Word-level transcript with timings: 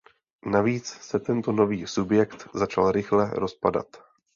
Navíc 0.45 0.87
se 0.87 1.19
tento 1.19 1.51
nový 1.51 1.87
subjekt 1.87 2.49
začal 2.53 2.91
rychle 2.91 3.29
rozpadat. 3.33 3.97